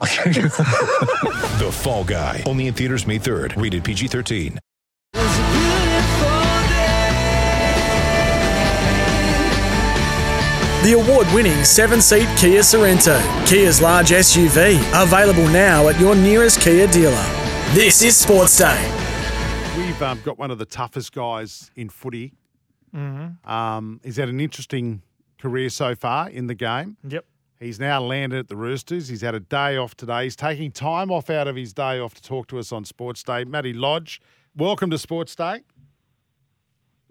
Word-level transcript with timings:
The 1.58 1.70
Fall 1.72 2.04
Guy. 2.04 2.42
Only 2.46 2.68
in 2.68 2.74
theaters 2.74 3.06
May 3.06 3.18
3rd. 3.18 3.60
Rated 3.60 3.82
PG-13. 3.84 4.58
The 10.84 10.92
award 10.92 11.26
winning 11.34 11.64
seven 11.64 12.00
seat 12.00 12.28
Kia 12.38 12.60
Sorento, 12.60 13.18
Kia's 13.46 13.82
large 13.82 14.10
SUV, 14.10 14.78
available 15.02 15.46
now 15.48 15.88
at 15.88 15.98
your 15.98 16.14
nearest 16.14 16.60
Kia 16.60 16.86
dealer. 16.86 17.26
This 17.74 18.00
is 18.02 18.16
Sports 18.16 18.56
Day. 18.58 18.80
We've 19.76 20.00
um, 20.00 20.20
got 20.24 20.38
one 20.38 20.52
of 20.52 20.58
the 20.58 20.64
toughest 20.64 21.12
guys 21.12 21.70
in 21.74 21.88
footy. 21.88 22.32
Um, 22.94 24.00
he's 24.04 24.16
had 24.16 24.28
an 24.28 24.40
interesting 24.40 25.02
career 25.38 25.68
so 25.68 25.94
far 25.96 26.30
in 26.30 26.46
the 26.46 26.54
game. 26.54 26.96
Yep. 27.06 27.24
He's 27.60 27.80
now 27.80 28.00
landed 28.00 28.38
at 28.38 28.48
the 28.48 28.56
Roosters. 28.56 29.08
He's 29.08 29.22
had 29.22 29.34
a 29.34 29.40
day 29.40 29.76
off 29.76 29.96
today. 29.96 30.24
He's 30.24 30.36
taking 30.36 30.70
time 30.70 31.10
off 31.10 31.28
out 31.28 31.48
of 31.48 31.56
his 31.56 31.72
day 31.72 31.98
off 31.98 32.14
to 32.14 32.22
talk 32.22 32.46
to 32.48 32.58
us 32.58 32.70
on 32.70 32.84
Sports 32.84 33.22
Day. 33.24 33.44
Matty 33.44 33.72
Lodge, 33.72 34.20
welcome 34.56 34.90
to 34.90 34.98
Sports 34.98 35.34
Day. 35.34 35.62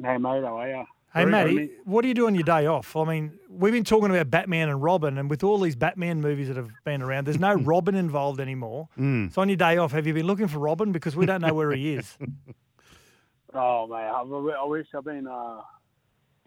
Hey 0.01 0.17
mate, 0.17 0.43
how 0.43 0.57
are 0.59 0.69
you? 0.69 0.85
Hey, 1.13 1.21
Very 1.25 1.31
Matty, 1.31 1.53
good. 1.55 1.69
what 1.85 2.01
do 2.03 2.07
you 2.07 2.13
do 2.13 2.27
on 2.27 2.35
your 2.35 2.43
day 2.43 2.65
off? 2.67 2.95
I 2.95 3.03
mean, 3.03 3.39
we've 3.49 3.73
been 3.73 3.83
talking 3.83 4.09
about 4.09 4.29
Batman 4.29 4.69
and 4.69 4.81
Robin, 4.81 5.17
and 5.17 5.29
with 5.29 5.43
all 5.43 5.57
these 5.57 5.75
Batman 5.75 6.21
movies 6.21 6.47
that 6.49 6.57
have 6.57 6.69
been 6.85 7.01
around, 7.01 7.25
there's 7.25 7.39
no 7.39 7.53
Robin 7.55 7.95
involved 7.95 8.39
anymore. 8.39 8.87
Mm. 8.97 9.33
So 9.33 9.41
on 9.41 9.49
your 9.49 9.57
day 9.57 9.77
off, 9.77 9.91
have 9.93 10.05
you 10.07 10.13
been 10.13 10.27
looking 10.27 10.47
for 10.47 10.59
Robin? 10.59 10.91
Because 10.91 11.15
we 11.15 11.25
don't 11.25 11.41
know 11.41 11.53
where 11.53 11.71
he 11.71 11.93
is. 11.95 12.17
Oh 13.53 13.87
mate, 13.87 13.95
I, 13.95 14.61
I 14.61 14.65
wish 14.65 14.87
I've 14.93 15.05
been 15.05 15.25
uh, 15.25 15.61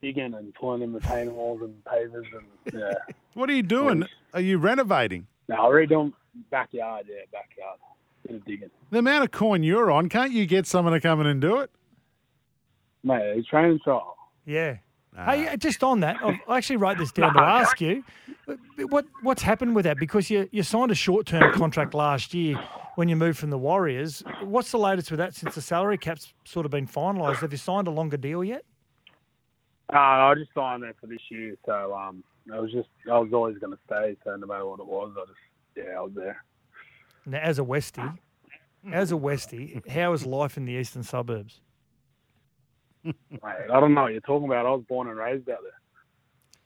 digging 0.02 0.34
and 0.34 0.54
pulling 0.54 0.82
in 0.82 0.92
retaining 0.92 1.34
walls 1.34 1.60
and 1.62 1.74
pavers 1.84 2.24
and 2.34 2.80
yeah. 2.80 2.92
What 3.34 3.48
are 3.48 3.52
you 3.52 3.62
doing? 3.62 4.04
Are 4.34 4.40
you 4.40 4.58
renovating? 4.58 5.26
no, 5.48 5.56
I'm 5.56 5.72
redoing 5.72 6.12
backyard, 6.50 7.06
yeah, 7.08 7.22
backyard. 7.32 7.78
Bit 8.26 8.36
of 8.36 8.44
digging. 8.44 8.70
The 8.90 8.98
amount 8.98 9.24
of 9.24 9.30
coin 9.30 9.62
you're 9.62 9.90
on, 9.90 10.08
can't 10.08 10.32
you 10.32 10.46
get 10.46 10.66
someone 10.66 10.92
to 10.94 11.00
come 11.00 11.20
in 11.20 11.26
and 11.26 11.40
do 11.40 11.58
it? 11.58 11.70
Mate, 13.02 13.36
it's 13.38 13.48
training 13.48 13.80
trial. 13.82 14.16
Yeah. 14.44 14.76
Hey, 15.16 15.48
uh, 15.48 15.56
just 15.56 15.82
on 15.82 16.00
that, 16.00 16.16
I've- 16.22 16.40
actually 16.48 16.76
wrote 16.76 16.96
this 16.98 17.10
down 17.12 17.34
to 17.34 17.40
ask 17.40 17.80
you, 17.80 18.04
uh, 18.48 18.54
what 18.88 19.06
what's 19.22 19.42
happened 19.42 19.74
with 19.74 19.84
that? 19.84 19.98
Because 19.98 20.30
you 20.30 20.48
you 20.52 20.62
signed 20.62 20.90
a 20.90 20.94
short 20.94 21.26
term 21.26 21.52
contract 21.52 21.94
last 21.94 22.32
year 22.32 22.56
when 22.94 23.08
you 23.08 23.16
moved 23.16 23.38
from 23.38 23.50
the 23.50 23.58
Warriors. 23.58 24.22
What's 24.42 24.70
the 24.70 24.78
latest 24.78 25.10
with 25.10 25.18
that 25.18 25.34
since 25.34 25.56
the 25.56 25.60
salary 25.62 25.98
cap's 25.98 26.32
sort 26.44 26.64
of 26.64 26.70
been 26.70 26.86
finalised? 26.86 27.38
Have 27.38 27.50
you 27.52 27.58
signed 27.58 27.88
a 27.88 27.90
longer 27.90 28.16
deal 28.16 28.44
yet? 28.44 28.64
Uh, 29.92 29.98
I 29.98 30.34
just 30.36 30.50
signed 30.54 30.82
there 30.82 30.94
for 31.00 31.06
this 31.06 31.20
year, 31.30 31.56
so 31.66 31.94
um, 31.94 32.22
I 32.52 32.60
was 32.60 32.70
just 32.70 32.88
I 33.10 33.18
was 33.18 33.32
always 33.32 33.58
going 33.58 33.72
to 33.72 33.78
stay. 33.86 34.16
So 34.24 34.36
no 34.36 34.46
matter 34.46 34.66
what 34.66 34.80
it 34.80 34.86
was, 34.86 35.12
I 35.16 35.24
just 35.26 35.38
yeah, 35.76 35.98
I 35.98 36.00
was 36.02 36.12
there. 36.14 36.44
Now, 37.26 37.38
as 37.38 37.58
a 37.58 37.62
Westie, 37.62 38.18
as 38.92 39.12
a 39.12 39.16
Westie, 39.16 39.86
how 39.88 40.12
is 40.12 40.24
life 40.24 40.56
in 40.56 40.64
the 40.64 40.72
eastern 40.72 41.02
suburbs? 41.02 41.60
Mate, 43.04 43.16
I 43.42 43.80
don't 43.80 43.94
know 43.94 44.02
what 44.02 44.12
you're 44.12 44.20
talking 44.20 44.46
about. 44.46 44.66
I 44.66 44.70
was 44.70 44.84
born 44.88 45.08
and 45.08 45.16
raised 45.16 45.48
out 45.48 45.58
there. 45.62 45.72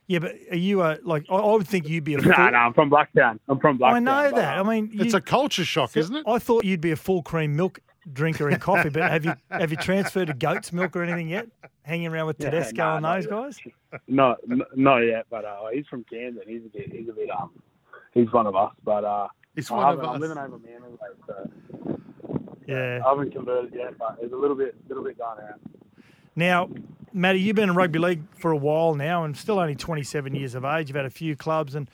Yeah, 0.07 0.19
but 0.19 0.35
are 0.51 0.57
you 0.57 0.83
a 0.83 0.99
like? 1.03 1.25
I, 1.29 1.35
I 1.35 1.51
would 1.53 1.67
think 1.67 1.89
you'd 1.89 2.03
be 2.03 2.13
a. 2.13 2.19
Full, 2.19 2.31
No, 2.31 2.49
no, 2.49 2.57
I'm 2.57 2.73
from 2.73 2.91
Blacktown. 2.91 3.39
I'm 3.47 3.59
from 3.59 3.79
Blacktown. 3.79 3.93
I 3.93 3.99
know 3.99 4.31
that. 4.31 4.59
I 4.59 4.63
mean, 4.63 4.91
It's 4.93 5.15
a 5.15 5.21
culture 5.21 5.65
shock, 5.65 5.97
isn't 5.97 6.15
it? 6.15 6.23
I 6.27 6.37
thought 6.37 6.63
you'd 6.63 6.81
be 6.81 6.91
a 6.91 6.95
full 6.95 7.23
cream 7.23 7.55
milk 7.55 7.79
drinker 8.13 8.49
in 8.49 8.59
coffee, 8.59 8.89
but 8.89 9.09
have 9.09 9.25
you 9.25 9.33
have 9.49 9.71
you 9.71 9.77
transferred 9.77 10.27
to 10.27 10.33
goat's 10.33 10.71
milk 10.73 10.95
or 10.95 11.03
anything 11.03 11.27
yet? 11.29 11.47
Hanging 11.83 12.07
around 12.07 12.27
with 12.27 12.37
Yeah, 12.39 12.49
Tedesco 12.51 12.77
no, 12.77 12.95
and 12.95 13.05
those 13.05 13.23
yet. 13.25 13.31
guys? 13.31 13.59
No, 14.07 14.35
n- 14.49 14.61
not 14.75 14.97
yet, 14.99 15.25
but 15.29 15.45
uh, 15.45 15.67
he's 15.73 15.85
from 15.87 16.03
Camden. 16.05 16.43
He's 16.47 16.61
a 16.65 16.69
bit, 16.69 16.91
he's 16.91 17.09
a 17.09 17.13
bit, 17.13 17.29
um, 17.29 17.51
he's 18.13 18.31
one 18.31 18.47
of 18.47 18.55
us. 18.55 18.73
But 18.83 19.03
uh, 19.03 19.27
It's 19.55 19.69
I 19.71 19.75
one 19.75 19.83
of 19.83 19.89
haven't- 19.99 20.05
I'm 20.09 20.15
us. 20.15 20.21
living 20.21 20.37
over 20.37 20.57
Manly, 20.59 20.97
like, 20.99 21.11
so 21.27 21.99
Yeah. 22.67 23.01
I 23.05 23.09
haven't 23.09 23.31
converted 23.31 23.73
yet, 23.75 23.97
but 23.97 24.17
it's 24.21 24.33
a 24.33 24.37
little 24.37 24.55
bit, 24.55 24.75
little 24.87 25.03
bit 25.03 25.17
going 25.17 25.37
around. 25.39 25.59
Now, 26.35 26.69
Matty, 27.13 27.39
you've 27.39 27.55
been 27.55 27.69
in 27.69 27.75
rugby 27.75 27.99
league 27.99 28.23
for 28.37 28.51
a 28.51 28.57
while 28.57 28.95
now, 28.95 29.23
and 29.23 29.37
still 29.37 29.59
only 29.59 29.75
27 29.75 30.35
years 30.35 30.55
of 30.55 30.65
age. 30.65 30.89
You've 30.89 30.95
had 30.97 31.05
a 31.05 31.09
few 31.09 31.35
clubs, 31.35 31.75
and 31.75 31.89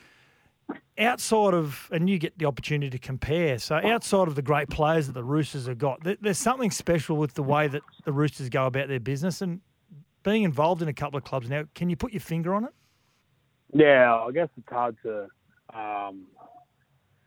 outside 0.98 1.54
of, 1.54 1.90
and 1.92 2.10
you 2.10 2.20
get 2.20 2.38
the 2.38 2.46
opportunity 2.46 2.90
to 2.90 3.00
compare. 3.00 3.58
So, 3.60 3.76
outside 3.76 4.28
of 4.28 4.36
the 4.36 4.42
great 4.42 4.70
players 4.70 5.08
that 5.08 5.14
the 5.14 5.24
Roosters 5.24 5.68
have 5.68 5.78
got, 5.78 6.02
there's 6.22 6.38
something 6.38 6.72
special 6.72 7.18
with 7.18 7.34
the 7.34 7.44
way 7.44 7.68
that 7.68 7.82
the 8.06 8.12
Roosters 8.12 8.50
go 8.50 8.66
about 8.66 8.88
their 8.88 9.00
business, 9.00 9.42
and 9.42 9.62
being 10.24 10.44
involved 10.44 10.82
in 10.82 10.88
a 10.88 10.94
couple 10.94 11.18
of 11.18 11.24
clubs 11.24 11.50
now. 11.50 11.64
Can 11.76 11.90
you 11.90 11.96
put 11.96 12.12
your 12.12 12.22
finger 12.22 12.54
on 12.54 12.66
it? 12.66 12.74
Yeah, 13.74 14.16
I 14.16 14.32
guess 14.32 14.50
it's 14.58 14.70
hard 14.70 14.98
to. 15.04 15.28
Um, 15.74 16.26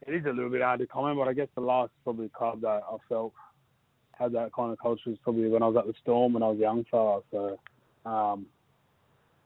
it 0.06 0.14
is 0.14 0.24
a 0.26 0.30
little 0.30 0.50
bit 0.50 0.60
hard 0.60 0.80
to 0.80 0.86
comment, 0.86 1.18
but 1.18 1.28
I 1.28 1.32
guess 1.32 1.48
the 1.54 1.62
last 1.62 1.90
probably 2.04 2.28
club 2.28 2.60
that 2.60 2.82
I 2.88 2.96
felt 3.08 3.32
had 4.12 4.32
that 4.32 4.52
kind 4.52 4.70
of 4.70 4.78
culture 4.78 5.10
was 5.10 5.18
probably 5.22 5.48
when 5.48 5.62
I 5.62 5.68
was 5.68 5.76
at 5.76 5.86
the 5.86 5.94
Storm 6.02 6.34
when 6.34 6.42
I 6.42 6.48
was 6.48 6.58
a 6.58 6.60
young 6.60 6.84
fella. 6.90 7.20
So, 7.30 7.58
um, 8.04 8.46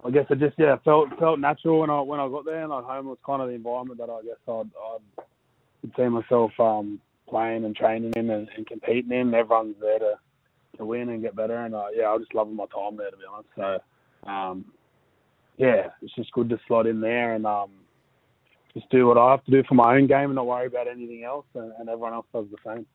I 0.05 0.11
guess 0.11 0.27
it 0.31 0.39
just 0.39 0.55
yeah 0.59 0.77
felt 0.85 1.09
felt 1.19 1.41
natural 1.41 1.81
when 1.81 1.91
I 1.91 2.01
when 2.01 2.21
I 2.21 2.29
got 2.29 2.45
there, 2.45 2.63
and 2.63 2.71
like 2.71 2.85
home 2.85 3.07
was 3.07 3.19
kind 3.27 3.43
of 3.43 3.49
the 3.49 3.55
environment 3.55 3.99
that 3.99 4.11
I 4.11 4.23
guess 4.23 4.39
I'd, 4.47 4.71
I'd 5.85 5.97
see 5.97 6.09
myself 6.09 6.53
um, 6.61 7.01
playing 7.29 7.65
and 7.65 7.75
training 7.75 8.13
in 8.17 8.31
and, 8.31 8.49
and 8.57 8.67
competing 8.67 9.13
in. 9.13 9.35
Everyone's 9.35 9.77
there 9.81 9.99
to 9.99 10.15
to 10.77 10.85
win 10.85 11.09
and 11.09 11.23
get 11.23 11.35
better, 11.35 11.65
and 11.65 11.75
uh, 11.75 11.87
yeah, 11.95 12.05
I 12.05 12.13
was 12.13 12.23
just 12.23 12.35
loving 12.35 12.57
my 12.57 12.67
time 12.67 12.97
there 12.97 13.11
to 13.11 13.17
be 13.17 13.25
honest. 13.31 13.49
So. 13.57 13.79
Um, 14.29 14.65
yeah, 15.59 15.89
it's 16.01 16.15
just 16.15 16.33
good 16.33 16.49
to 16.51 16.61
slot 16.67 16.87
in 16.87 17.01
there 17.01 17.35
and 17.35 17.45
um, 17.45 17.71
just 18.75 18.89
do 18.91 19.07
what 19.07 19.19
I 19.19 19.33
have 19.33 19.45
to 19.45 19.51
do 19.51 19.63
for 19.69 19.75
my 19.75 19.97
own 19.97 20.07
game 20.07 20.27
and 20.27 20.37
not 20.37 20.47
worry 20.47 20.67
about 20.67 20.89
anything 20.89 21.25
else, 21.25 21.47
and, 21.55 21.73
and 21.79 21.89
everyone 21.89 22.15
else 22.15 22.27
does 22.33 22.47
the 22.51 22.57
same. 22.65 22.87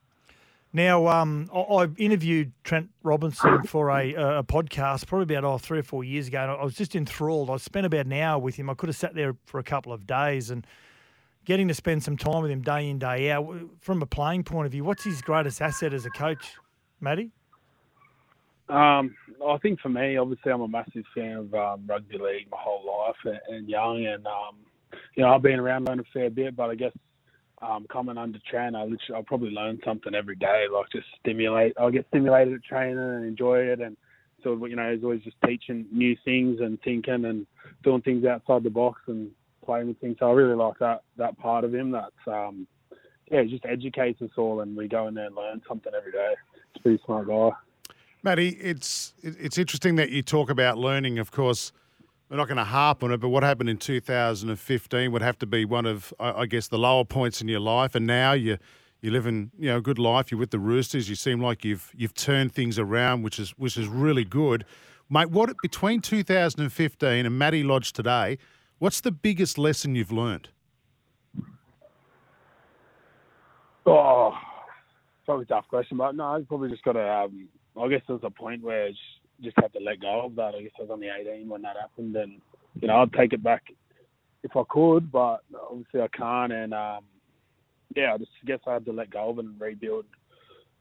Now, 0.75 1.07
um, 1.07 1.49
I, 1.53 1.87
interviewed 1.97 2.51
Trent 2.63 2.89
Robinson 3.03 3.61
for 3.63 3.91
a, 3.91 4.13
a 4.13 4.43
podcast 4.43 5.05
probably 5.05 5.35
about 5.35 5.47
oh, 5.47 5.59
three 5.59 5.77
or 5.77 5.83
four 5.83 6.03
years 6.03 6.27
ago, 6.27 6.41
and 6.41 6.51
I 6.51 6.63
was 6.63 6.73
just 6.73 6.95
enthralled. 6.95 7.51
I 7.51 7.57
spent 7.57 7.85
about 7.85 8.07
an 8.07 8.13
hour 8.13 8.39
with 8.39 8.55
him. 8.55 8.71
I 8.71 8.73
could 8.73 8.89
have 8.89 8.95
sat 8.95 9.13
there 9.13 9.35
for 9.45 9.59
a 9.59 9.63
couple 9.63 9.93
of 9.93 10.07
days, 10.07 10.49
and 10.49 10.65
getting 11.45 11.67
to 11.67 11.75
spend 11.75 12.01
some 12.01 12.17
time 12.17 12.41
with 12.41 12.49
him 12.49 12.61
day 12.61 12.89
in 12.89 12.97
day 12.97 13.29
out. 13.29 13.47
From 13.81 14.01
a 14.01 14.07
playing 14.07 14.45
point 14.45 14.65
of 14.65 14.71
view, 14.71 14.83
what's 14.83 15.03
his 15.03 15.21
greatest 15.21 15.61
asset 15.61 15.93
as 15.93 16.07
a 16.07 16.09
coach, 16.09 16.55
Matty? 16.99 17.29
Um, 18.67 19.15
I 19.45 19.57
think 19.59 19.79
for 19.79 19.89
me, 19.89 20.17
obviously, 20.17 20.51
I'm 20.51 20.61
a 20.61 20.67
massive 20.67 21.03
fan 21.13 21.33
of 21.33 21.53
um, 21.53 21.83
rugby 21.85 22.17
league 22.17 22.47
my 22.49 22.57
whole 22.59 22.83
life 23.05 23.15
and, 23.25 23.55
and 23.55 23.69
young, 23.69 24.03
and 24.07 24.25
um, 24.25 24.55
you 25.15 25.21
know, 25.21 25.35
I've 25.35 25.43
been 25.43 25.59
around 25.59 25.87
a 25.87 26.03
fair 26.11 26.31
bit, 26.31 26.55
but 26.55 26.71
I 26.71 26.75
guess 26.75 26.93
um, 27.63 27.85
coming 27.91 28.17
under 28.17 28.39
Trent, 28.49 28.75
I 28.75 28.81
literally, 28.81 29.15
I'll 29.15 29.23
probably 29.23 29.51
learn 29.51 29.79
something 29.85 30.13
every 30.13 30.35
day, 30.35 30.65
like 30.71 30.87
just 30.91 31.07
stimulate. 31.19 31.73
I'll 31.79 31.91
get 31.91 32.07
stimulated 32.09 32.53
at 32.53 32.63
training 32.63 32.97
and 32.97 33.25
enjoy 33.25 33.59
it, 33.59 33.79
and 33.79 33.95
so 34.43 34.65
you 34.65 34.75
know, 34.75 34.93
he's 34.93 35.03
always 35.03 35.21
just 35.21 35.37
teaching 35.45 35.85
new 35.91 36.17
things 36.25 36.59
and 36.59 36.79
thinking 36.81 37.25
and 37.25 37.47
doing 37.83 38.01
things 38.01 38.25
outside 38.25 38.63
the 38.63 38.69
box 38.69 39.01
and 39.07 39.31
playing 39.65 39.87
with 39.87 39.99
things. 39.99 40.17
So 40.19 40.29
I 40.29 40.33
really 40.33 40.55
like 40.55 40.77
that 40.79 41.03
that 41.17 41.37
part 41.37 41.63
of 41.63 41.73
him. 41.73 41.91
That's 41.91 42.11
um, 42.27 42.67
yeah, 43.31 43.43
just 43.43 43.65
educates 43.65 44.21
us 44.21 44.31
all, 44.37 44.61
and 44.61 44.75
we 44.75 44.87
go 44.87 45.07
in 45.07 45.13
there 45.13 45.27
and 45.27 45.35
learn 45.35 45.61
something 45.67 45.93
every 45.95 46.11
day. 46.11 46.33
It's 46.71 46.79
a 46.79 46.81
pretty 46.81 47.01
smart 47.05 47.27
guy. 47.27 47.51
Matty, 48.21 48.49
it's 48.49 49.13
it's 49.21 49.57
interesting 49.57 49.95
that 49.95 50.09
you 50.09 50.21
talk 50.21 50.49
about 50.49 50.77
learning. 50.77 51.19
Of 51.19 51.31
course, 51.31 51.71
we're 52.33 52.37
not 52.37 52.47
going 52.47 52.57
to 52.57 52.63
harp 52.63 53.03
on 53.03 53.11
it, 53.11 53.17
but 53.17 53.29
what 53.29 53.43
happened 53.43 53.69
in 53.69 53.77
2015 53.77 55.11
would 55.11 55.21
have 55.21 55.37
to 55.37 55.45
be 55.45 55.65
one 55.65 55.85
of, 55.85 56.11
I 56.19 56.31
I 56.31 56.45
guess, 56.47 56.67
the 56.67 56.79
lower 56.79 57.05
points 57.05 57.41
in 57.41 57.47
your 57.47 57.59
life. 57.59 57.93
And 57.93 58.07
now 58.07 58.33
you 58.33 58.57
you're 59.01 59.13
living, 59.13 59.51
you 59.59 59.69
know, 59.69 59.77
a 59.77 59.81
good 59.81 59.99
life. 59.99 60.31
You're 60.31 60.39
with 60.39 60.49
the 60.49 60.57
Roosters. 60.57 61.07
You 61.07 61.13
seem 61.13 61.39
like 61.39 61.63
you've 61.63 61.91
you've 61.95 62.15
turned 62.15 62.51
things 62.51 62.79
around, 62.79 63.21
which 63.21 63.37
is 63.37 63.51
which 63.51 63.77
is 63.77 63.87
really 63.87 64.25
good, 64.25 64.65
mate. 65.11 65.29
What 65.29 65.53
between 65.61 66.01
2015 66.01 67.25
and 67.27 67.37
Matty 67.37 67.61
Lodge 67.61 67.93
today, 67.93 68.39
what's 68.79 69.01
the 69.01 69.11
biggest 69.11 69.59
lesson 69.59 69.93
you've 69.93 70.11
learned? 70.11 70.49
Oh, 73.85 74.33
probably 75.25 75.45
tough 75.45 75.67
question, 75.67 75.97
but 75.97 76.15
no, 76.15 76.23
I've 76.23 76.47
probably 76.47 76.71
just 76.71 76.83
got 76.83 76.93
to. 76.93 77.07
Um, 77.07 77.47
I 77.79 77.87
guess 77.89 78.01
there's 78.07 78.21
a 78.23 78.31
point 78.31 78.63
where 78.63 78.87
I 78.87 78.91
just, 79.43 79.55
had 79.57 79.73
to 79.73 79.79
let 79.79 80.01
go 80.01 80.25
of 80.25 80.35
that. 80.35 80.55
I 80.55 80.61
guess 80.61 80.71
I 80.79 80.83
was 80.83 80.91
only 80.91 81.09
18 81.09 81.49
when 81.49 81.61
that 81.63 81.77
happened, 81.79 82.15
and 82.15 82.39
you 82.81 82.87
know 82.87 83.01
I'd 83.01 83.13
take 83.13 83.33
it 83.33 83.43
back 83.43 83.63
if 84.43 84.55
I 84.55 84.63
could, 84.69 85.11
but 85.11 85.39
obviously 85.69 86.01
I 86.01 86.07
can't. 86.09 86.51
And 86.51 86.73
um, 86.73 87.03
yeah, 87.95 88.13
I 88.13 88.17
just 88.17 88.31
guess 88.45 88.59
I 88.67 88.73
had 88.73 88.85
to 88.85 88.91
let 88.91 89.11
go 89.11 89.29
of 89.29 89.39
it 89.39 89.45
and 89.45 89.59
rebuild, 89.59 90.05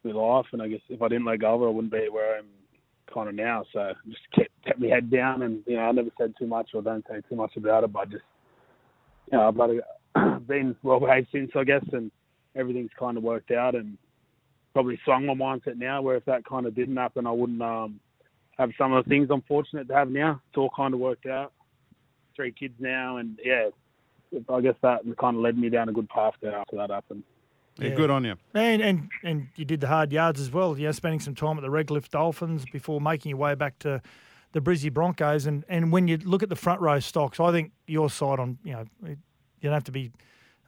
my 0.04 0.12
life, 0.12 0.46
and 0.52 0.62
I 0.62 0.68
guess 0.68 0.80
if 0.88 1.00
I 1.00 1.08
didn't 1.08 1.26
let 1.26 1.40
go 1.40 1.54
of 1.54 1.62
it, 1.62 1.66
I 1.66 1.68
wouldn't 1.68 1.92
be 1.92 2.08
where 2.10 2.38
I'm 2.38 2.46
kind 3.12 3.28
of 3.28 3.34
now. 3.34 3.64
So 3.72 3.92
just 4.08 4.22
kept 4.34 4.50
kept 4.64 4.80
my 4.80 4.88
head 4.88 5.10
down, 5.10 5.42
and 5.42 5.62
you 5.66 5.76
know, 5.76 5.82
I 5.82 5.92
never 5.92 6.10
said 6.18 6.34
too 6.38 6.46
much 6.46 6.70
or 6.74 6.82
don't 6.82 7.04
say 7.08 7.20
too 7.28 7.36
much 7.36 7.56
about 7.56 7.84
it, 7.84 7.92
but 7.92 8.10
just 8.10 8.24
you 9.30 9.38
know, 9.38 9.48
I've 10.14 10.46
been 10.46 10.76
well 10.82 11.00
behaved 11.00 11.28
since, 11.32 11.50
I 11.56 11.64
guess, 11.64 11.84
and 11.92 12.10
everything's 12.56 12.90
kind 12.98 13.16
of 13.16 13.22
worked 13.22 13.50
out, 13.50 13.74
and 13.74 13.96
probably 14.72 14.98
swung 15.04 15.26
my 15.26 15.34
mindset 15.34 15.76
now. 15.76 16.02
Where 16.02 16.16
if 16.16 16.24
that 16.24 16.44
kind 16.44 16.66
of 16.66 16.74
didn't 16.74 16.96
happen, 16.96 17.26
I 17.26 17.32
wouldn't 17.32 17.62
um, 17.62 18.00
have 18.58 18.70
some 18.78 18.92
of 18.92 19.04
the 19.04 19.08
things 19.08 19.28
I'm 19.30 19.42
fortunate 19.42 19.88
to 19.88 19.94
have 19.94 20.10
now. 20.10 20.40
It's 20.48 20.58
all 20.58 20.70
kind 20.74 20.94
of 20.94 21.00
worked 21.00 21.26
out. 21.26 21.52
Three 22.36 22.52
kids 22.52 22.74
now, 22.78 23.18
and 23.18 23.38
yeah, 23.44 23.68
I 24.48 24.60
guess 24.60 24.74
that 24.82 25.00
kind 25.18 25.36
of 25.36 25.42
led 25.42 25.58
me 25.58 25.68
down 25.68 25.88
a 25.88 25.92
good 25.92 26.08
path 26.08 26.34
there 26.40 26.54
after 26.56 26.76
that 26.76 26.90
happened. 26.90 27.22
Yeah, 27.78 27.88
Yeah. 27.88 27.94
good 27.94 28.10
on 28.10 28.24
you. 28.24 28.36
And, 28.54 28.80
and 28.82 29.10
and 29.22 29.48
you 29.56 29.64
did 29.64 29.80
the 29.80 29.88
hard 29.88 30.12
yards 30.12 30.40
as 30.40 30.50
well. 30.50 30.78
You 30.78 30.86
know, 30.86 30.92
spending 30.92 31.20
some 31.20 31.34
time 31.34 31.58
at 31.58 31.62
the 31.62 31.70
Redcliffe 31.70 32.10
Dolphins 32.10 32.64
before 32.72 33.00
making 33.00 33.30
your 33.30 33.38
way 33.38 33.54
back 33.54 33.78
to 33.80 34.00
the 34.52 34.60
Brizzy 34.60 34.92
Broncos. 34.92 35.46
And, 35.46 35.64
and 35.68 35.92
when 35.92 36.08
you 36.08 36.18
look 36.18 36.42
at 36.42 36.48
the 36.48 36.56
front 36.56 36.80
row 36.80 37.00
stocks, 37.00 37.38
I 37.40 37.50
think 37.52 37.72
your 37.86 38.08
side 38.10 38.38
on 38.38 38.58
you 38.64 38.72
know 38.72 38.84
you 39.04 39.16
don't 39.62 39.72
have 39.72 39.84
to 39.84 39.92
be 39.92 40.10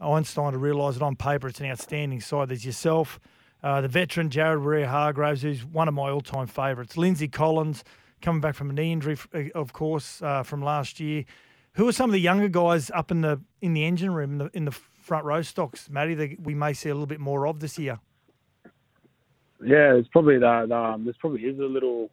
Einstein 0.00 0.52
to 0.52 0.58
realise 0.58 0.96
that 0.96 1.04
on 1.04 1.16
paper 1.16 1.48
it's 1.48 1.60
an 1.60 1.66
outstanding 1.66 2.20
side. 2.20 2.48
There's 2.48 2.64
yourself, 2.64 3.19
uh, 3.64 3.81
the 3.81 3.88
veteran 3.88 4.28
Jared 4.28 4.61
Waerea-Hargreaves, 4.61 5.40
who's 5.40 5.64
one 5.64 5.88
of 5.88 5.94
my 5.94 6.11
all-time 6.11 6.46
favourites. 6.46 6.99
Lindsay 6.99 7.28
Collins 7.28 7.82
coming 8.20 8.43
back 8.43 8.55
from 8.55 8.69
a 8.69 8.75
knee 8.75 8.93
injury, 8.93 9.16
uh, 9.34 9.44
of 9.55 9.72
course, 9.72 10.20
uh, 10.20 10.43
from 10.43 10.62
last 10.62 11.00
year. 11.00 11.25
Who 11.72 11.88
are 11.88 11.93
some 11.93 12.11
of 12.11 12.12
the 12.12 12.20
younger 12.20 12.49
guys 12.49 12.90
up 12.90 13.11
in 13.11 13.22
the 13.22 13.40
in 13.62 13.72
the 13.72 13.84
engine 13.84 14.12
room 14.12 14.32
in 14.32 14.38
the, 14.38 14.50
in 14.52 14.64
the 14.66 14.70
front 14.70 15.25
row 15.25 15.40
stocks, 15.40 15.88
Matty, 15.88 16.14
that 16.14 16.40
we 16.43 16.55
may 16.55 16.75
see 16.75 16.90
a 16.90 16.94
little 16.94 17.06
bit 17.06 17.20
more 17.20 17.49
of 17.49 17.61
this 17.61 17.78
year? 17.78 17.99
Yeah, 19.64 19.94
it's 19.94 20.08
probably 20.08 20.38
that. 20.38 20.70
Um, 20.70 21.05
there's 21.05 21.16
probably 21.16 21.40
is 21.40 21.58
a 21.58 21.62
little 21.62 22.11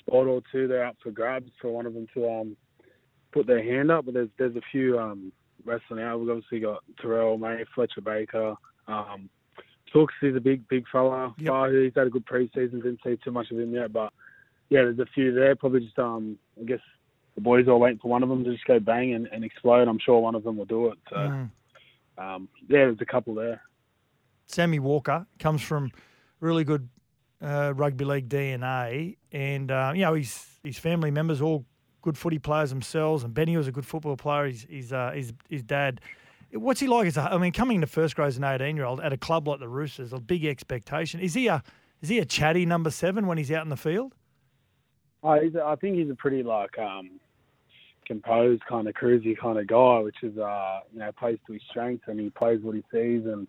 spot 0.00 0.26
or 0.26 0.42
two 0.52 0.68
there 0.68 0.84
up 0.84 0.96
for 1.02 1.10
grabs 1.10 1.50
for 1.60 1.72
one 1.72 1.86
of 1.86 1.94
them 1.94 2.06
to 2.12 2.30
um, 2.30 2.56
put 3.32 3.46
their 3.46 3.62
hand 3.64 3.90
up. 3.90 4.04
But 4.04 4.14
there's 4.14 4.28
there's 4.36 4.56
a 4.56 4.62
few 4.70 4.98
um, 4.98 5.32
wrestling 5.64 6.04
out. 6.04 6.20
We've 6.20 6.28
obviously 6.28 6.60
got 6.60 6.84
Terrell 7.00 7.38
May, 7.38 7.64
Fletcher 7.74 8.02
Baker. 8.02 8.54
Um, 8.86 9.30
Tooks 9.92 10.14
is 10.22 10.36
a 10.36 10.40
big 10.40 10.66
big 10.68 10.84
fella. 10.90 11.34
Yep. 11.38 11.52
Uh, 11.52 11.68
he's 11.68 11.92
had 11.94 12.06
a 12.06 12.10
good 12.10 12.26
preseason. 12.26 12.82
Didn't 12.82 13.00
see 13.04 13.16
too 13.22 13.30
much 13.30 13.50
of 13.50 13.58
him 13.58 13.72
yet, 13.74 13.92
but 13.92 14.12
yeah, 14.70 14.82
there's 14.82 14.98
a 14.98 15.06
few 15.14 15.32
there. 15.34 15.54
Probably 15.56 15.80
just 15.80 15.98
um, 15.98 16.38
I 16.60 16.64
guess 16.64 16.80
the 17.34 17.40
boys 17.40 17.68
are 17.68 17.76
waiting 17.76 17.98
for 17.98 18.08
one 18.08 18.22
of 18.22 18.28
them 18.28 18.44
to 18.44 18.52
just 18.52 18.64
go 18.64 18.78
bang 18.80 19.14
and, 19.14 19.26
and 19.32 19.44
explode. 19.44 19.88
I'm 19.88 19.98
sure 19.98 20.20
one 20.20 20.34
of 20.34 20.44
them 20.44 20.56
will 20.56 20.64
do 20.66 20.88
it. 20.88 20.98
So 21.10 21.16
Mm. 21.16 21.50
um, 22.18 22.48
yeah, 22.68 22.78
there's 22.86 23.00
a 23.00 23.06
couple 23.06 23.34
there. 23.34 23.62
Sammy 24.46 24.78
Walker 24.78 25.26
comes 25.38 25.62
from 25.62 25.90
really 26.40 26.64
good 26.64 26.88
uh, 27.40 27.72
rugby 27.74 28.04
league 28.04 28.28
DNA, 28.28 29.16
and 29.32 29.70
uh, 29.70 29.92
you 29.94 30.02
know 30.02 30.14
his 30.14 30.46
his 30.62 30.78
family 30.78 31.10
members 31.10 31.40
all 31.40 31.64
good 32.02 32.16
footy 32.18 32.38
players 32.38 32.70
themselves, 32.70 33.24
and 33.24 33.32
Benny 33.34 33.56
was 33.56 33.68
a 33.68 33.72
good 33.72 33.86
football 33.86 34.16
player. 34.16 34.46
His 34.46 34.66
his 34.68 34.92
uh, 34.92 35.12
his, 35.14 35.32
his 35.48 35.62
dad. 35.62 36.00
What's 36.52 36.80
he 36.80 36.86
like? 36.86 37.06
As 37.06 37.16
a, 37.16 37.22
I 37.22 37.38
mean, 37.38 37.52
coming 37.52 37.76
into 37.76 37.86
first 37.86 38.14
grade 38.14 38.28
as 38.28 38.36
an 38.36 38.44
eighteen 38.44 38.76
year 38.76 38.84
old 38.84 39.00
at 39.00 39.12
a 39.12 39.16
club 39.16 39.48
like 39.48 39.60
the 39.60 39.68
Roosters, 39.68 40.12
a 40.12 40.18
big 40.18 40.44
expectation. 40.44 41.20
Is 41.20 41.34
he 41.34 41.46
a 41.46 41.62
is 42.02 42.08
he 42.08 42.18
a 42.18 42.24
chatty 42.24 42.66
number 42.66 42.90
seven 42.90 43.26
when 43.26 43.38
he's 43.38 43.50
out 43.50 43.62
in 43.62 43.70
the 43.70 43.76
field? 43.76 44.14
Oh, 45.22 45.40
he's 45.40 45.54
a, 45.54 45.64
I 45.64 45.76
think 45.76 45.96
he's 45.96 46.10
a 46.10 46.14
pretty 46.14 46.42
like 46.42 46.76
um, 46.78 47.20
composed 48.06 48.62
kind 48.66 48.88
of 48.88 48.94
cruisy 48.94 49.38
kind 49.38 49.58
of 49.58 49.66
guy, 49.66 50.00
which 50.00 50.22
is 50.22 50.36
uh, 50.36 50.80
you 50.92 50.98
know 50.98 51.10
plays 51.12 51.38
to 51.46 51.52
his 51.52 51.62
strengths 51.70 52.04
and 52.08 52.18
he 52.18 52.30
plays 52.30 52.60
what 52.62 52.74
he 52.74 52.82
sees. 52.92 53.24
And 53.24 53.46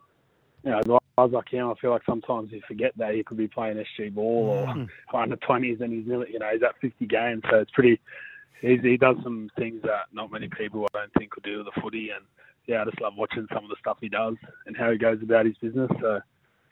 you 0.64 0.72
know, 0.72 1.00
guys 1.18 1.32
like 1.32 1.50
him, 1.50 1.70
I 1.70 1.74
feel 1.82 1.92
like 1.92 2.04
sometimes 2.06 2.52
you 2.52 2.62
forget 2.68 2.94
that 2.98 3.16
he 3.16 3.24
could 3.24 3.38
be 3.38 3.48
playing 3.48 3.84
SG 4.00 4.14
ball 4.14 4.66
or 5.12 5.22
under 5.22 5.36
twenties, 5.38 5.80
and 5.82 5.92
he's 5.92 6.06
you 6.06 6.40
know 6.40 6.50
he's 6.52 6.64
at 6.64 6.80
fifty 6.80 7.06
games, 7.06 7.44
so 7.50 7.58
it's 7.58 7.72
pretty. 7.72 8.00
He's, 8.62 8.80
he 8.82 8.96
does 8.96 9.18
some 9.24 9.50
things 9.58 9.82
that 9.82 10.06
not 10.14 10.32
many 10.32 10.48
people 10.48 10.88
I 10.94 11.00
don't 11.00 11.14
think 11.18 11.32
could 11.32 11.44
do 11.44 11.58
with 11.58 11.66
the 11.66 11.82
footy, 11.82 12.12
and 12.12 12.24
yeah, 12.68 12.82
I 12.82 12.86
just 12.86 13.02
love 13.02 13.14
watching 13.18 13.48
some 13.54 13.64
of 13.64 13.70
the 13.70 13.76
stuff 13.80 13.98
he 14.02 14.10
does 14.10 14.36
and 14.66 14.76
how 14.78 14.92
he 14.92 14.98
goes 14.98 15.20
about 15.22 15.46
his 15.46 15.58
business. 15.58 15.90
So 16.02 16.20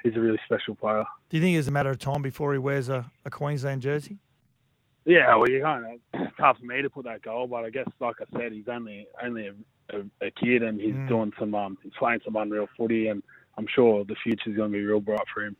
he's 0.03 0.15
a 0.15 0.19
really 0.19 0.39
special 0.45 0.75
player. 0.75 1.03
Do 1.29 1.37
you 1.37 1.43
think 1.43 1.57
it's 1.57 1.67
a 1.67 1.71
matter 1.71 1.89
of 1.89 1.99
time 1.99 2.21
before 2.21 2.53
he 2.53 2.59
wears 2.59 2.89
a, 2.89 3.09
a 3.25 3.29
Queensland 3.29 3.81
jersey? 3.81 4.19
Yeah, 5.05 5.35
well, 5.35 5.49
you 5.49 5.61
kind 5.61 5.85
of 6.13 6.21
it's 6.21 6.37
hard 6.37 6.57
for 6.57 6.65
me 6.65 6.81
to 6.81 6.89
put 6.89 7.05
that 7.05 7.23
goal, 7.23 7.47
but 7.47 7.65
I 7.65 7.69
guess, 7.71 7.87
like 7.99 8.17
I 8.21 8.37
said, 8.37 8.51
he's 8.51 8.67
only 8.67 9.07
only 9.23 9.47
a, 9.47 9.53
a, 9.97 10.27
a 10.27 10.31
kid, 10.31 10.61
and 10.63 10.79
he's 10.79 10.93
Mm. 10.93 11.07
doing 11.07 11.33
some 11.39 11.55
um, 11.55 11.77
he's 11.81 11.93
playing 11.97 12.19
some 12.23 12.35
unreal 12.35 12.67
footy, 12.77 13.07
and 13.07 13.23
I'm 13.57 13.65
sure 13.73 14.05
the 14.05 14.15
future's 14.23 14.55
going 14.55 14.71
to 14.71 14.77
be 14.77 14.83
real 14.83 14.99
bright 14.99 15.19
for 15.33 15.43
him. 15.43 15.55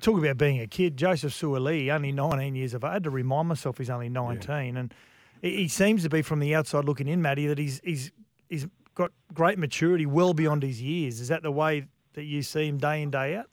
Talk 0.00 0.16
about 0.16 0.38
being 0.38 0.60
a 0.60 0.68
kid. 0.68 0.96
Joseph 0.96 1.32
Suaalii, 1.32 1.92
only 1.92 2.12
19 2.12 2.54
years 2.54 2.72
of 2.72 2.84
age. 2.84 2.88
I 2.88 2.92
had 2.92 3.02
to 3.04 3.10
remind 3.10 3.48
myself 3.48 3.78
he's 3.78 3.90
only 3.90 4.08
19. 4.08 4.76
And 4.76 4.94
he 5.42 5.56
he 5.56 5.68
seems 5.68 6.04
to 6.04 6.08
be, 6.08 6.22
from 6.22 6.38
the 6.38 6.54
outside 6.54 6.84
looking 6.84 7.08
in, 7.08 7.20
Matty, 7.20 7.48
that 7.48 7.58
he's, 7.58 7.80
he's, 7.82 8.12
he's 8.48 8.68
got 8.94 9.12
great 9.32 9.58
maturity 9.58 10.06
well 10.06 10.34
beyond 10.34 10.62
his 10.62 10.82
years. 10.82 11.20
Is 11.20 11.28
that 11.28 11.42
the 11.42 11.52
way 11.52 11.86
that 12.14 12.24
you 12.24 12.42
see 12.42 12.66
him 12.68 12.78
day 12.78 13.02
in, 13.02 13.10
day 13.10 13.36
out? 13.36 13.48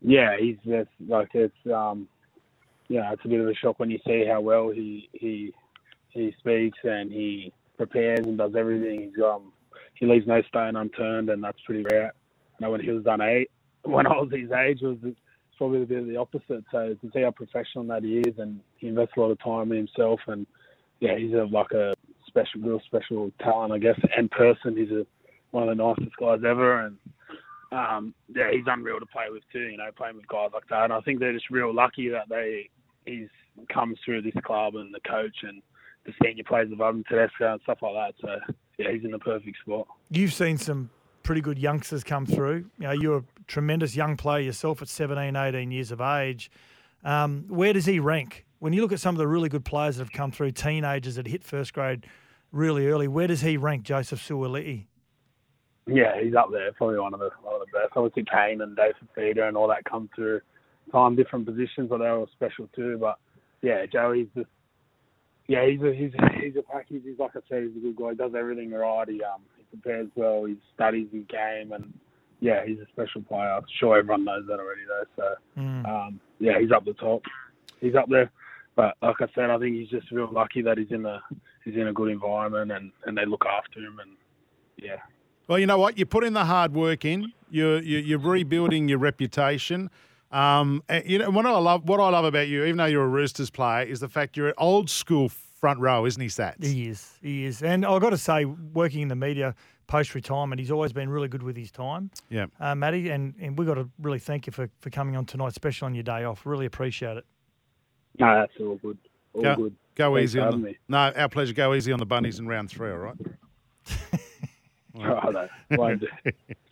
Yeah, 0.00 0.36
he's 0.38 0.56
just 0.64 0.90
like 1.06 1.30
it's 1.34 1.54
um, 1.72 2.08
yeah, 2.88 3.12
it's 3.12 3.24
a 3.24 3.28
bit 3.28 3.40
of 3.40 3.48
a 3.48 3.54
shock 3.54 3.78
when 3.78 3.90
you 3.90 3.98
see 4.06 4.24
how 4.28 4.40
well 4.40 4.70
he 4.70 5.08
he 5.12 5.52
he 6.10 6.34
speaks 6.38 6.78
and 6.82 7.10
he 7.10 7.52
prepares 7.76 8.20
and 8.26 8.36
does 8.36 8.52
everything. 8.56 9.12
He's 9.14 9.24
um, 9.24 9.52
he 9.94 10.06
leaves 10.06 10.26
no 10.26 10.42
stone 10.42 10.76
unturned, 10.76 11.30
and 11.30 11.42
that's 11.42 11.58
pretty 11.64 11.84
rare. 11.90 12.12
I 12.58 12.64
know 12.64 12.70
when 12.72 12.80
he 12.80 12.90
was 12.90 13.04
done 13.04 13.20
eight, 13.20 13.50
when 13.84 14.06
I 14.06 14.10
was 14.10 14.30
his 14.32 14.50
age, 14.50 14.82
it 14.82 14.86
was 14.86 15.14
probably 15.56 15.82
a 15.82 15.86
bit 15.86 16.00
of 16.00 16.06
the 16.08 16.16
opposite. 16.16 16.64
So 16.72 16.94
to 17.00 17.10
see 17.14 17.22
how 17.22 17.30
professional 17.30 17.84
that 17.84 18.02
he 18.02 18.18
is, 18.18 18.38
and 18.38 18.60
he 18.76 18.88
invests 18.88 19.14
a 19.16 19.20
lot 19.20 19.30
of 19.30 19.38
time 19.38 19.70
in 19.70 19.78
himself, 19.78 20.20
and 20.26 20.46
yeah, 21.00 21.16
he's 21.16 21.32
a, 21.34 21.44
like 21.44 21.70
a 21.72 21.94
special, 22.32 22.60
real 22.62 22.80
special 22.86 23.30
talent, 23.40 23.72
I 23.72 23.78
guess, 23.78 23.98
and 24.16 24.30
person. 24.30 24.76
He's 24.76 24.90
a 24.90 25.06
one 25.50 25.68
of 25.68 25.76
the 25.76 25.82
nicest 25.82 26.16
guys 26.16 26.40
ever, 26.46 26.86
and 26.86 26.96
um, 27.72 28.14
yeah, 28.34 28.50
he's 28.50 28.64
unreal 28.66 29.00
to 29.00 29.06
play 29.06 29.26
with 29.30 29.42
too. 29.52 29.60
You 29.60 29.76
know, 29.76 29.90
playing 29.96 30.16
with 30.16 30.26
guys 30.28 30.50
like 30.54 30.68
that, 30.70 30.84
and 30.84 30.92
I 30.92 31.00
think 31.00 31.20
they're 31.20 31.32
just 31.32 31.50
real 31.50 31.72
lucky 31.74 32.08
that 32.08 32.28
they 32.28 32.68
he's 33.06 33.28
comes 33.72 33.98
through 34.04 34.22
this 34.22 34.34
club 34.44 34.76
and 34.76 34.94
the 34.94 35.00
coach 35.00 35.36
and 35.42 35.62
the 36.06 36.12
senior 36.22 36.44
players 36.44 36.72
above 36.72 36.94
him, 36.94 37.04
Tedesco 37.08 37.52
and 37.52 37.60
stuff 37.62 37.78
like 37.82 37.94
that. 37.94 38.14
So 38.20 38.54
yeah, 38.78 38.90
he's 38.90 39.04
in 39.04 39.10
the 39.10 39.18
perfect 39.18 39.58
spot. 39.58 39.86
You've 40.10 40.32
seen 40.32 40.58
some 40.58 40.90
pretty 41.22 41.40
good 41.40 41.58
youngsters 41.58 42.02
come 42.02 42.26
through. 42.26 42.70
You 42.78 42.86
know, 42.86 42.92
you're 42.92 43.18
a 43.18 43.24
tremendous 43.46 43.94
young 43.94 44.16
player 44.16 44.40
yourself 44.40 44.82
at 44.82 44.88
17, 44.88 45.36
18 45.36 45.70
years 45.70 45.92
of 45.92 46.00
age. 46.00 46.50
Um, 47.04 47.44
where 47.48 47.72
does 47.72 47.86
he 47.86 48.00
rank? 48.00 48.44
When 48.58 48.72
you 48.72 48.80
look 48.82 48.92
at 48.92 49.00
some 49.00 49.14
of 49.14 49.18
the 49.18 49.26
really 49.26 49.48
good 49.48 49.64
players 49.64 49.96
that 49.96 50.04
have 50.04 50.12
come 50.12 50.30
through, 50.30 50.52
teenagers 50.52 51.16
that 51.16 51.26
hit 51.26 51.42
first 51.42 51.72
grade 51.72 52.06
really 52.52 52.86
early, 52.86 53.08
where 53.08 53.26
does 53.26 53.40
he 53.40 53.56
rank, 53.56 53.82
Joseph 53.82 54.20
Suaalii? 54.20 54.86
Yeah, 55.86 56.20
he's 56.22 56.34
up 56.34 56.50
there, 56.52 56.70
probably 56.72 57.00
one 57.00 57.12
of 57.14 57.20
the 57.20 57.30
one 57.42 57.54
of 57.54 57.60
the 57.60 57.66
best. 57.78 57.92
Obviously, 57.96 58.24
Kane 58.32 58.60
and 58.60 58.76
David 58.76 58.94
Fifita 59.16 59.48
and 59.48 59.56
all 59.56 59.66
that 59.68 59.84
come 59.84 60.08
through 60.14 60.40
time 60.92 61.16
different 61.16 61.44
positions, 61.46 61.88
but 61.88 61.98
they're 61.98 62.14
all 62.14 62.28
special 62.32 62.68
too. 62.74 62.98
But 63.00 63.18
yeah, 63.62 63.84
Joey's 63.86 64.28
just 64.36 64.48
yeah, 65.48 65.66
he's 65.66 65.82
a 65.82 65.92
he's 65.92 66.12
he's 66.40 66.54
a 66.56 66.62
package. 66.62 67.02
He's 67.04 67.18
like 67.18 67.32
I 67.34 67.40
said, 67.48 67.64
he's 67.64 67.76
a 67.76 67.80
good 67.80 67.96
guy. 67.96 68.10
He 68.10 68.14
does 68.16 68.32
everything 68.38 68.70
right. 68.70 69.08
He 69.08 69.22
um 69.24 69.40
he 69.56 69.64
prepares 69.76 70.08
well. 70.14 70.44
He 70.44 70.56
studies 70.72 71.08
his 71.12 71.24
game, 71.28 71.72
and 71.72 71.92
yeah, 72.38 72.64
he's 72.64 72.78
a 72.78 72.86
special 72.92 73.22
player. 73.22 73.50
I'm 73.50 73.64
sure 73.80 73.98
everyone 73.98 74.24
knows 74.24 74.44
that 74.46 74.60
already 74.60 74.82
though. 74.86 75.04
So 75.16 75.60
Mm. 75.60 75.88
um 75.88 76.20
yeah, 76.38 76.60
he's 76.60 76.70
up 76.70 76.84
the 76.84 76.94
top. 76.94 77.22
He's 77.80 77.96
up 77.96 78.08
there. 78.08 78.30
But 78.76 78.94
like 79.02 79.16
I 79.20 79.26
said, 79.34 79.50
I 79.50 79.58
think 79.58 79.74
he's 79.74 79.88
just 79.88 80.12
real 80.12 80.30
lucky 80.32 80.62
that 80.62 80.78
he's 80.78 80.92
in 80.92 81.04
a 81.06 81.20
he's 81.64 81.74
in 81.74 81.88
a 81.88 81.92
good 81.92 82.10
environment 82.10 82.72
and 82.72 82.92
and 83.06 83.16
they 83.16 83.24
look 83.26 83.44
after 83.46 83.80
him 83.80 83.98
and 84.00 84.10
yeah. 84.76 84.96
Well, 85.48 85.58
you 85.58 85.66
know 85.66 85.78
what? 85.78 85.98
You 85.98 86.06
put 86.06 86.24
in 86.24 86.32
the 86.32 86.44
hard 86.44 86.74
work 86.74 87.04
in. 87.04 87.32
You're 87.50 87.80
you're, 87.82 88.00
you're 88.00 88.18
rebuilding 88.18 88.88
your 88.88 88.98
reputation. 88.98 89.90
Um, 90.30 90.82
and, 90.88 91.04
you 91.08 91.18
know 91.18 91.30
what 91.30 91.44
I 91.44 91.50
love. 91.58 91.86
What 91.88 92.00
I 92.00 92.08
love 92.08 92.24
about 92.24 92.48
you, 92.48 92.64
even 92.64 92.78
though 92.78 92.86
you're 92.86 93.04
a 93.04 93.08
Roosters 93.08 93.50
player, 93.50 93.84
is 93.84 94.00
the 94.00 94.08
fact 94.08 94.36
you're 94.36 94.48
an 94.48 94.54
old 94.56 94.88
school 94.88 95.28
front 95.28 95.78
row, 95.78 96.06
isn't 96.06 96.20
he, 96.20 96.28
Sats? 96.28 96.64
He 96.64 96.88
is. 96.88 97.18
He 97.22 97.44
is. 97.44 97.62
And 97.62 97.84
I've 97.84 98.00
got 98.00 98.10
to 98.10 98.18
say, 98.18 98.46
working 98.46 99.02
in 99.02 99.08
the 99.08 99.14
media 99.14 99.54
post 99.86 100.14
retirement, 100.14 100.58
he's 100.58 100.70
always 100.70 100.92
been 100.92 101.08
really 101.10 101.28
good 101.28 101.42
with 101.42 101.56
his 101.56 101.70
time, 101.70 102.10
Yeah. 102.30 102.46
uh, 102.58 102.74
Matty. 102.74 103.10
And, 103.10 103.34
and 103.38 103.58
we've 103.58 103.68
got 103.68 103.74
to 103.74 103.88
really 104.00 104.18
thank 104.18 104.46
you 104.46 104.52
for, 104.52 104.70
for 104.80 104.90
coming 104.90 105.14
on 105.16 105.26
tonight, 105.26 105.48
especially 105.48 105.86
on 105.86 105.94
your 105.94 106.02
day 106.02 106.24
off. 106.24 106.46
Really 106.46 106.66
appreciate 106.66 107.18
it. 107.18 107.26
No, 108.18 108.34
that's 108.40 108.52
all 108.58 108.76
good. 108.76 108.98
All 109.34 109.42
Go, 109.42 109.56
good. 109.56 109.76
go 109.94 110.14
Thanks 110.16 110.30
easy 110.30 110.40
on 110.40 110.50
the, 110.62 110.66
me. 110.68 110.78
No, 110.88 110.98
our 111.16 111.28
pleasure. 111.28 111.52
Go 111.54 111.74
easy 111.74 111.92
on 111.92 111.98
the 111.98 112.06
bunnies 112.06 112.38
in 112.38 112.46
round 112.46 112.70
three. 112.70 112.90
All 112.90 112.98
right. 112.98 113.16
Oh, 114.94 115.04
Righto. 115.04 115.48
Won't 115.70 116.00
do. 116.00 116.08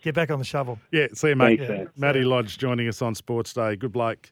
Get 0.03 0.13
back 0.13 0.29
on 0.29 0.37
the 0.37 0.45
shovel. 0.45 0.77
Yeah. 0.91 1.07
See 1.11 1.29
you, 1.29 1.35
mate. 1.35 1.57
Thanks, 1.57 1.69
man. 1.71 1.89
Matty 1.97 2.21
Lodge 2.21 2.55
joining 2.59 2.87
us 2.87 3.01
on 3.01 3.15
Sports 3.15 3.51
Day. 3.51 3.75
Good 3.75 3.91
bloke. 3.91 4.31